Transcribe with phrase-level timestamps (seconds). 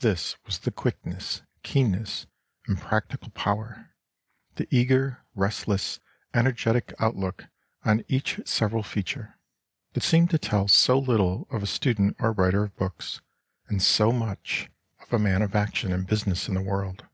[0.00, 2.26] This was the quickness, keenness,
[2.66, 3.94] and practical power,
[4.56, 6.00] the eager, restless,
[6.34, 7.44] energetic outlook
[7.84, 9.38] on each several feature,
[9.92, 13.20] that seemed to tell so little of a student or writer of books,
[13.68, 14.68] and so much
[15.02, 17.06] of a man of action and business in the world.